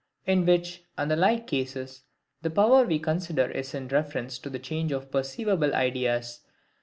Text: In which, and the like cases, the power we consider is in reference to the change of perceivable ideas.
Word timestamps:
In 0.25 0.47
which, 0.47 0.81
and 0.97 1.11
the 1.11 1.15
like 1.15 1.45
cases, 1.45 2.05
the 2.41 2.49
power 2.49 2.85
we 2.85 2.97
consider 2.97 3.51
is 3.51 3.75
in 3.75 3.87
reference 3.89 4.39
to 4.39 4.49
the 4.49 4.57
change 4.57 4.91
of 4.91 5.11
perceivable 5.11 5.75
ideas. 5.75 6.39